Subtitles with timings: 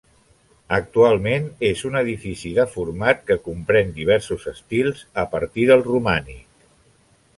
[0.75, 6.69] Actualment és un edifici deformat que compren diversos estils a partir del romànic.